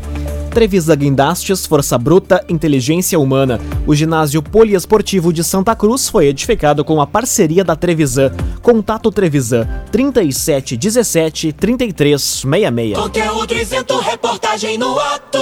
Trevisa 0.55 0.95
Guindastes, 0.95 1.67
Força 1.67 1.99
Bruta, 1.99 2.45
Inteligência 2.49 3.19
Humana. 3.19 3.61
O 3.89 3.93
ginásio 3.93 4.41
poliesportivo 4.41 5.33
de 5.33 5.43
Santa 5.43 5.75
Cruz 5.75 6.09
foi 6.09 6.29
edificado 6.29 6.85
com 6.85 7.01
a 7.01 7.07
parceria 7.09 7.65
da 7.65 7.75
Trevisan. 7.75 8.31
Contato 8.63 9.11
Trevisan 9.11 9.69
3717 9.91 11.53
3366. 11.53 12.97
Conteúdo 12.97 13.53
isento, 13.53 13.99
reportagem 13.99 14.79
no 14.79 14.97
ato. 14.97 15.41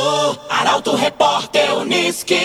Arauto 0.49 0.97
Repórter 0.97 1.77
Unisque. 1.77 2.39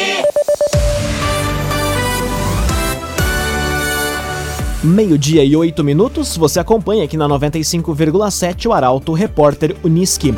Meio-dia 4.83 5.43
e 5.43 5.55
oito 5.55 5.85
minutos, 5.85 6.35
você 6.35 6.59
acompanha 6.59 7.05
aqui 7.05 7.15
na 7.15 7.29
95,7 7.29 8.67
o 8.67 8.73
Arauto 8.73 9.13
Repórter 9.13 9.73
Unisque. 9.83 10.33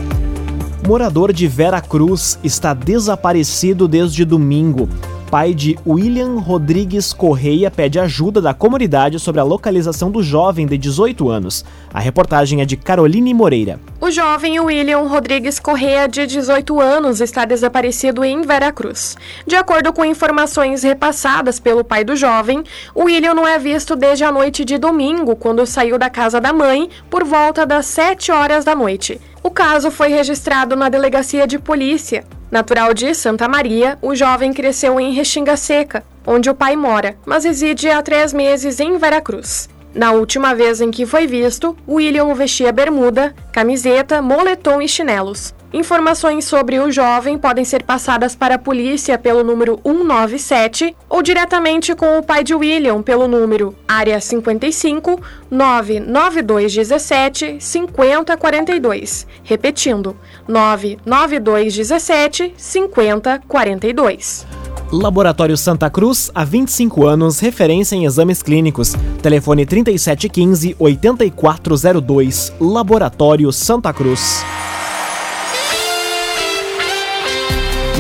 Morador 0.90 1.32
de 1.32 1.48
Vera 1.48 1.80
Cruz 1.80 2.40
está 2.44 2.74
desaparecido 2.74 3.88
desde 3.88 4.26
domingo. 4.26 4.90
pai 5.30 5.54
de 5.54 5.78
William 5.86 6.40
Rodrigues 6.40 7.14
Correia 7.14 7.70
pede 7.70 8.00
ajuda 8.00 8.42
da 8.42 8.56
comunidade 8.56 9.20
sobre 9.20 9.40
a 9.40 9.44
localização 9.44 10.10
do 10.10 10.24
jovem 10.24 10.66
de 10.66 10.80
18 10.80 11.30
anos. 11.30 11.64
A 11.94 12.00
reportagem 12.00 12.62
é 12.62 12.66
de 12.66 12.76
Caroline 12.76 13.32
Moreira. 13.36 13.80
O 14.02 14.10
jovem 14.10 14.60
William 14.60 15.02
Rodrigues 15.02 15.60
Correia, 15.60 16.08
de 16.08 16.26
18 16.26 16.82
anos, 16.82 17.22
está 17.22 17.46
desaparecido 17.46 18.24
em 18.24 18.42
Veracruz. 18.42 19.16
De 19.46 19.56
acordo 19.56 19.94
com 19.94 20.04
informações 20.04 20.82
repassadas 20.82 21.60
pelo 21.60 21.84
pai 21.84 22.04
do 22.04 22.16
jovem, 22.16 22.64
William 22.98 23.36
não 23.36 23.48
é 23.48 23.60
visto 23.60 23.96
desde 23.96 24.24
a 24.24 24.32
noite 24.32 24.66
de 24.66 24.80
domingo, 24.80 25.36
quando 25.36 25.64
saiu 25.68 26.00
da 26.00 26.10
casa 26.10 26.42
da 26.42 26.52
mãe, 26.52 26.90
por 27.12 27.24
volta 27.24 27.64
das 27.64 27.86
7 27.86 28.32
horas 28.32 28.66
da 28.66 28.74
noite. 28.74 29.22
O 29.42 29.50
caso 29.50 29.90
foi 29.90 30.10
registrado 30.10 30.76
na 30.76 30.90
delegacia 30.90 31.48
de 31.48 31.58
polícia. 31.58 32.26
Natural 32.52 32.94
de 32.94 33.14
Santa 33.14 33.48
Maria, 33.48 33.98
o 34.02 34.16
jovem 34.16 34.52
cresceu 34.52 35.00
em 35.00 35.14
Restinga 35.14 35.56
Seca, 35.56 36.04
onde 36.26 36.50
o 36.50 36.56
pai 36.56 36.76
mora, 36.76 37.16
mas 37.26 37.46
reside 37.46 37.90
há 37.90 38.02
três 38.02 38.34
meses 38.34 38.80
em 38.80 38.98
Veracruz. 38.98 39.70
Na 40.00 40.14
última 40.14 40.56
vez 40.56 40.80
em 40.80 40.92
que 40.92 41.06
foi 41.06 41.28
visto, 41.28 41.76
William 41.86 42.34
vestia 42.34 42.72
bermuda, 42.72 43.36
camiseta, 43.52 44.22
moletom 44.22 44.82
e 44.82 44.88
chinelos. 44.88 45.54
Informações 45.74 46.46
sobre 46.46 46.80
o 46.80 46.90
jovem 46.90 47.38
podem 47.38 47.66
ser 47.66 47.84
passadas 47.84 48.34
para 48.34 48.56
a 48.56 48.58
polícia 48.58 49.18
pelo 49.18 49.44
número 49.44 49.78
197 49.86 50.96
ou 51.10 51.22
diretamente 51.22 51.94
com 51.96 52.18
o 52.18 52.24
pai 52.24 52.46
de 52.46 52.56
William 52.56 53.02
pelo 53.02 53.28
número 53.28 53.76
área 53.86 54.22
55 54.22 55.20
99217 55.52 57.58
5042. 57.60 59.28
Repetindo, 59.44 60.16
99217 60.48 62.54
5042. 62.56 64.48
Laboratório 64.92 65.56
Santa 65.56 65.88
Cruz, 65.90 66.32
há 66.34 66.44
25 66.44 67.06
anos, 67.06 67.40
referência 67.40 67.96
em 67.96 68.06
exames 68.06 68.42
clínicos. 68.42 68.96
Telefone 69.22 69.66
3715-8402. 69.66 72.52
Laboratório 72.60 73.52
Santa 73.52 73.94
Cruz. 73.94 74.44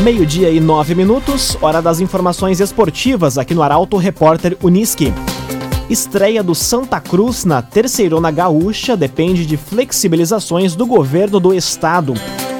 Meio-dia 0.03 0.50
e 0.50 0.59
nove 0.62 0.95
minutos, 0.95 1.57
hora 1.62 1.81
das 1.81 2.00
informações 2.00 2.62
esportivas 2.62 3.38
aqui 3.38 3.53
no 3.53 3.62
Arauto 3.62 3.98
Repórter 3.98 4.57
Uniski. 4.63 5.13
Estreia 5.89 6.41
do 6.41 6.55
Santa 6.55 7.01
Cruz 7.01 7.43
na 7.43 7.62
Terceirona 7.62 8.31
Gaúcha 8.31 8.95
depende 8.95 9.45
de 9.45 9.57
flexibilizações 9.57 10.75
do 10.75 10.86
governo 10.86 11.39
do 11.39 11.53
estado. 11.53 12.13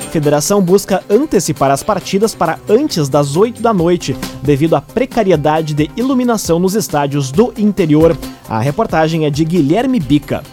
Federação 0.10 0.62
busca 0.62 1.04
antecipar 1.10 1.72
as 1.72 1.84
partidas 1.84 2.36
para 2.36 2.60
antes 2.68 3.08
das 3.08 3.38
8 3.38 3.62
da 3.62 3.74
noite, 3.74 4.16
devido 4.42 4.76
à 4.76 4.82
precariedade 4.82 5.74
de 5.74 5.90
iluminação 5.96 6.60
nos 6.60 6.76
estádios 6.76 7.32
do 7.32 7.54
interior. 7.58 8.18
A 8.50 8.60
reportagem 8.60 9.26
é 9.26 9.30
de 9.30 9.46
Guilherme 9.46 10.00
Bica. 10.00 10.44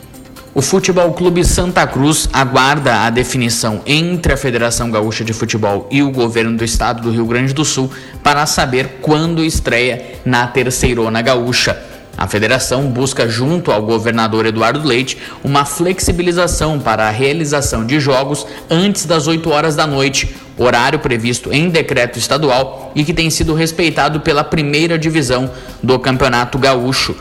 O 0.54 0.62
Futebol 0.62 1.12
Clube 1.12 1.44
Santa 1.44 1.86
Cruz 1.86 2.28
aguarda 2.32 3.02
a 3.02 3.10
definição 3.10 3.80
entre 3.84 4.32
a 4.32 4.36
Federação 4.36 4.90
Gaúcha 4.90 5.24
de 5.24 5.32
Futebol 5.32 5.86
e 5.90 6.02
o 6.02 6.10
governo 6.10 6.56
do 6.56 6.64
estado 6.64 7.02
do 7.02 7.10
Rio 7.10 7.26
Grande 7.26 7.52
do 7.52 7.64
Sul 7.64 7.90
para 8.22 8.46
saber 8.46 8.98
quando 9.02 9.44
estreia 9.44 10.20
na 10.24 10.46
Terceirona 10.46 11.20
Gaúcha. 11.20 11.95
A 12.16 12.26
federação 12.26 12.84
busca, 12.88 13.28
junto 13.28 13.70
ao 13.70 13.82
governador 13.82 14.46
Eduardo 14.46 14.86
Leite, 14.86 15.18
uma 15.44 15.66
flexibilização 15.66 16.78
para 16.78 17.06
a 17.06 17.10
realização 17.10 17.84
de 17.84 18.00
jogos 18.00 18.46
antes 18.70 19.04
das 19.04 19.26
8 19.26 19.50
horas 19.50 19.76
da 19.76 19.86
noite, 19.86 20.34
horário 20.56 20.98
previsto 20.98 21.52
em 21.52 21.68
decreto 21.68 22.18
estadual 22.18 22.90
e 22.94 23.04
que 23.04 23.12
tem 23.12 23.28
sido 23.28 23.52
respeitado 23.52 24.20
pela 24.20 24.42
primeira 24.42 24.98
divisão 24.98 25.50
do 25.82 25.98
Campeonato 25.98 26.58
Gaúcho. 26.58 27.14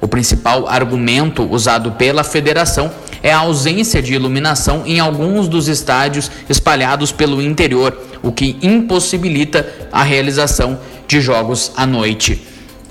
O 0.00 0.08
principal 0.08 0.66
argumento 0.66 1.44
usado 1.48 1.92
pela 1.92 2.24
federação 2.24 2.90
é 3.22 3.32
a 3.32 3.38
ausência 3.38 4.02
de 4.02 4.14
iluminação 4.14 4.82
em 4.84 4.98
alguns 4.98 5.46
dos 5.46 5.68
estádios 5.68 6.28
espalhados 6.48 7.12
pelo 7.12 7.40
interior, 7.40 7.96
o 8.20 8.32
que 8.32 8.58
impossibilita 8.62 9.64
a 9.92 10.02
realização 10.02 10.80
de 11.06 11.20
jogos 11.20 11.70
à 11.76 11.86
noite. 11.86 12.50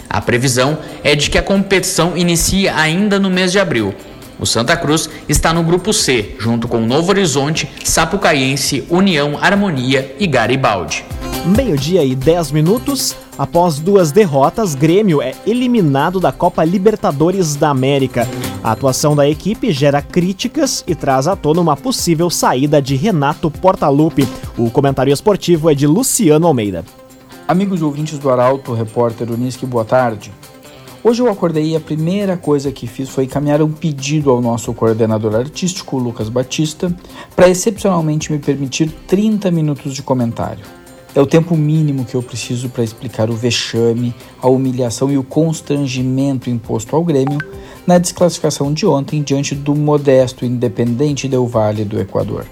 A 0.09 0.19
previsão 0.21 0.77
é 1.03 1.15
de 1.15 1.29
que 1.29 1.37
a 1.37 1.43
competição 1.43 2.17
inicie 2.17 2.67
ainda 2.67 3.19
no 3.19 3.29
mês 3.29 3.51
de 3.51 3.59
abril. 3.59 3.93
O 4.39 4.45
Santa 4.45 4.75
Cruz 4.77 5.09
está 5.27 5.53
no 5.53 5.63
grupo 5.63 5.93
C, 5.93 6.35
junto 6.39 6.67
com 6.67 6.79
Novo 6.79 7.09
Horizonte, 7.09 7.69
Sapucaiense, 7.83 8.85
União, 8.89 9.37
Harmonia 9.39 10.15
e 10.17 10.25
Garibaldi. 10.25 11.03
Meio-dia 11.45 12.03
e 12.03 12.15
10 12.15 12.51
minutos. 12.51 13.15
Após 13.37 13.79
duas 13.79 14.11
derrotas, 14.11 14.75
Grêmio 14.75 15.21
é 15.21 15.33
eliminado 15.45 16.19
da 16.19 16.31
Copa 16.31 16.63
Libertadores 16.63 17.55
da 17.55 17.69
América. 17.69 18.27
A 18.63 18.71
atuação 18.71 19.15
da 19.15 19.27
equipe 19.27 19.71
gera 19.71 20.01
críticas 20.01 20.83
e 20.87 20.95
traz 20.95 21.27
à 21.27 21.35
tona 21.35 21.61
uma 21.61 21.77
possível 21.77 22.29
saída 22.29 22.81
de 22.81 22.95
Renato 22.95 23.49
Portaluppi. 23.51 24.27
O 24.57 24.69
comentário 24.69 25.13
esportivo 25.13 25.69
é 25.69 25.73
de 25.73 25.87
Luciano 25.87 26.47
Almeida. 26.47 26.83
Amigos 27.49 27.81
ouvintes 27.81 28.19
do 28.19 28.29
Arauto, 28.29 28.75
repórter 28.75 29.31
Unisque, 29.31 29.65
boa 29.65 29.83
tarde. 29.83 30.31
Hoje 31.03 31.23
eu 31.23 31.31
acordei 31.31 31.71
e 31.71 31.75
a 31.75 31.79
primeira 31.79 32.37
coisa 32.37 32.71
que 32.71 32.85
fiz 32.85 33.09
foi 33.09 33.23
encaminhar 33.23 33.59
um 33.59 33.71
pedido 33.71 34.29
ao 34.29 34.39
nosso 34.39 34.71
coordenador 34.71 35.33
artístico, 35.33 35.97
Lucas 35.97 36.29
Batista, 36.29 36.95
para 37.35 37.49
excepcionalmente 37.49 38.31
me 38.31 38.37
permitir 38.37 38.91
30 39.07 39.49
minutos 39.49 39.95
de 39.95 40.03
comentário. 40.03 40.63
É 41.15 41.19
o 41.19 41.25
tempo 41.25 41.57
mínimo 41.57 42.05
que 42.05 42.13
eu 42.13 42.21
preciso 42.21 42.69
para 42.69 42.83
explicar 42.83 43.31
o 43.31 43.35
vexame, 43.35 44.13
a 44.39 44.47
humilhação 44.47 45.11
e 45.11 45.17
o 45.17 45.23
constrangimento 45.23 46.51
imposto 46.51 46.95
ao 46.95 47.03
Grêmio 47.03 47.39
na 47.87 47.97
desclassificação 47.97 48.71
de 48.71 48.85
ontem 48.85 49.23
diante 49.23 49.55
do 49.55 49.73
modesto 49.73 50.45
Independente 50.45 51.27
Del 51.27 51.47
Vale 51.47 51.83
do 51.83 51.99
Equador. 51.99 52.45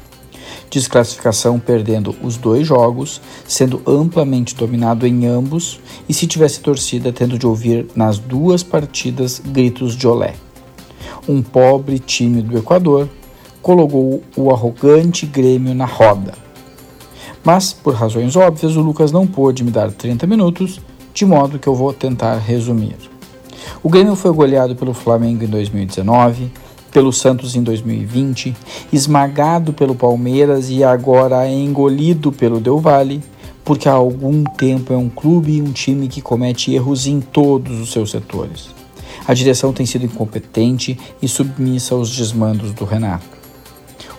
Desclassificação 0.69 1.59
perdendo 1.59 2.15
os 2.21 2.37
dois 2.37 2.67
jogos, 2.67 3.21
sendo 3.47 3.81
amplamente 3.85 4.55
dominado 4.55 5.07
em 5.07 5.25
ambos 5.25 5.79
e 6.07 6.13
se 6.13 6.27
tivesse 6.27 6.59
torcida 6.59 7.11
tendo 7.11 7.37
de 7.37 7.47
ouvir 7.47 7.87
nas 7.95 8.19
duas 8.19 8.63
partidas 8.63 9.41
gritos 9.45 9.95
de 9.95 10.07
olé. 10.07 10.35
Um 11.27 11.41
pobre 11.41 11.99
time 11.99 12.41
do 12.41 12.57
Equador 12.57 13.09
colocou 13.61 14.23
o 14.35 14.51
arrogante 14.51 15.25
Grêmio 15.25 15.73
na 15.73 15.85
roda 15.85 16.47
mas, 17.47 17.71
por 17.71 17.93
razões 17.93 18.35
óbvias, 18.35 18.75
o 18.75 18.81
Lucas 18.81 19.09
não 19.09 19.25
pôde 19.25 19.63
me 19.63 19.71
dar 19.71 19.89
30 19.89 20.27
minutos, 20.27 20.81
de 21.13 21.25
modo 21.25 21.57
que 21.57 21.65
eu 21.65 21.73
vou 21.73 21.93
tentar 21.93 22.35
resumir. 22.39 22.97
O 23.81 23.87
Grêmio 23.87 24.17
foi 24.17 24.33
goleado 24.33 24.75
pelo 24.75 24.93
Flamengo 24.93 25.45
em 25.45 25.47
2019, 25.47 26.51
pelo 26.91 27.11
Santos 27.11 27.55
em 27.55 27.63
2020, 27.63 28.55
esmagado 28.91 29.73
pelo 29.73 29.95
Palmeiras 29.95 30.69
e 30.69 30.83
agora 30.83 31.47
engolido 31.49 32.31
pelo 32.31 32.59
Del 32.59 32.79
Valle, 32.79 33.23
porque 33.63 33.89
há 33.89 33.93
algum 33.93 34.43
tempo 34.43 34.93
é 34.93 34.97
um 34.97 35.09
clube 35.09 35.53
e 35.53 35.61
um 35.61 35.71
time 35.71 36.07
que 36.07 36.21
comete 36.21 36.73
erros 36.73 37.05
em 37.05 37.19
todos 37.19 37.79
os 37.79 37.91
seus 37.91 38.11
setores. 38.11 38.69
A 39.27 39.33
direção 39.33 39.73
tem 39.73 39.85
sido 39.85 40.05
incompetente 40.05 40.97
e 41.21 41.27
submissa 41.27 41.93
aos 41.93 42.15
desmandos 42.15 42.71
do 42.71 42.85
Renato. 42.85 43.37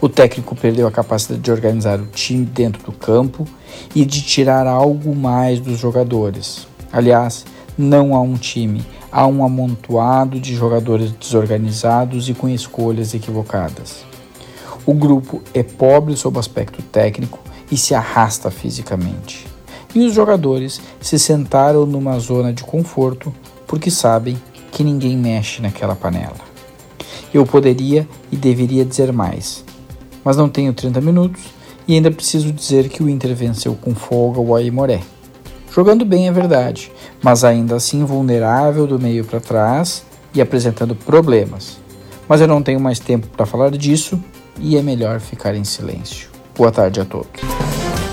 O 0.01 0.09
técnico 0.09 0.55
perdeu 0.55 0.87
a 0.87 0.93
capacidade 0.93 1.41
de 1.41 1.51
organizar 1.51 1.99
o 1.99 2.07
time 2.07 2.45
dentro 2.45 2.83
do 2.85 2.93
campo 2.93 3.47
e 3.95 4.05
de 4.05 4.23
tirar 4.23 4.67
algo 4.67 5.17
mais 5.17 5.59
dos 5.61 5.79
jogadores. 5.79 6.69
Aliás, 6.93 7.45
não 7.77 8.15
há 8.15 8.21
um 8.21 8.35
time, 8.35 8.85
há 9.11 9.27
um 9.27 9.45
amontoado 9.45 10.39
de 10.39 10.55
jogadores 10.55 11.13
desorganizados 11.13 12.29
e 12.29 12.35
com 12.35 12.49
escolhas 12.49 13.15
equivocadas. 13.15 14.05
O 14.87 14.95
grupo 14.95 15.43
é 15.53 15.63
pobre 15.63 16.17
sob 16.17 16.39
aspecto 16.39 16.83
técnico 16.83 17.39
e 17.71 17.77
se 17.77 17.95
arrasta 17.95 18.51
fisicamente. 18.51 19.47
E 19.95 20.01
os 20.01 20.15
jogadores 20.15 20.81
se 21.01 21.19
sentaram 21.19 21.87
numa 21.87 22.19
zona 22.19 22.53
de 22.53 22.63
conforto 22.63 23.35
porque 23.67 23.91
sabem 23.91 24.41
que 24.71 24.85
ninguém 24.85 25.17
mexe 25.17 25.61
naquela 25.61 25.97
panela. 25.97 26.37
Eu 27.33 27.45
poderia 27.45 28.09
e 28.33 28.37
deveria 28.37 28.85
dizer 28.85 29.13
mais, 29.13 29.65
mas 30.25 30.37
não 30.37 30.49
tenho 30.49 30.73
30 30.73 31.01
minutos 31.01 31.43
e 31.87 31.95
ainda 31.95 32.11
preciso 32.11 32.53
dizer 32.53 32.89
que 32.89 33.03
o 33.03 33.09
Inter 33.09 33.35
venceu 33.35 33.75
com 33.75 33.95
folga 33.95 34.41
o 34.41 34.55
Aimoré. 34.55 35.01
Jogando 35.71 36.05
bem 36.05 36.29
é 36.29 36.33
verdade, 36.33 36.91
mas 37.23 37.45
ainda 37.45 37.77
assim 37.77 38.05
vulnerável 38.05 38.87
do 38.87 38.99
meio 38.99 39.25
para 39.25 39.41
trás 39.41 40.05
e 40.35 40.41
apresentando 40.41 40.95
problemas. 40.95 41.79
Mas 42.29 42.41
eu 42.41 42.47
não 42.47 42.63
tenho 42.63 42.81
mais 42.81 42.99
tempo 42.99 43.27
para 43.29 43.47
falar 43.47 43.71
disso 43.71 44.23
e 44.59 44.77
é 44.77 44.83
melhor 44.83 45.21
ficar 45.21 45.55
em 45.55 45.65
silêncio. 45.65 46.29
Boa 46.57 46.71
tarde 46.71 47.01
a 47.01 47.05
todos. 47.05 47.41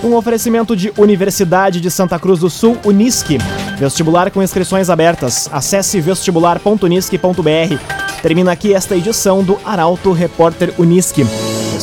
Um 0.04 0.16
oferecimento 0.16 0.76
de 0.76 0.94
Universidade 0.98 1.82
de 1.82 1.90
Santa 1.90 2.20
Cruz 2.20 2.40
do 2.40 2.50
Sul, 2.50 2.78
Unisque. 2.86 3.40
Vestibular 3.78 4.30
com 4.30 4.42
inscrições 4.42 4.90
abertas. 4.90 5.50
Acesse 5.52 6.00
vestibular.unisque.br. 6.00 8.22
Termina 8.22 8.52
aqui 8.52 8.74
esta 8.74 8.96
edição 8.96 9.44
do 9.44 9.58
Arauto 9.66 10.12
Repórter 10.12 10.74
Unisque. 10.78 11.26